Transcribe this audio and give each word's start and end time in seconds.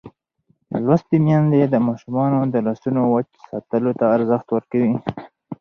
لوستې 0.85 1.17
میندې 1.25 1.61
د 1.69 1.75
ماشومانو 1.87 2.39
د 2.53 2.55
لاسونو 2.65 3.01
وچ 3.13 3.29
ساتلو 3.49 3.91
ته 3.99 4.05
ارزښت 4.15 4.47
ورکوي. 4.51 4.95